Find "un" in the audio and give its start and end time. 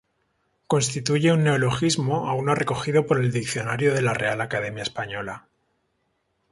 1.31-1.43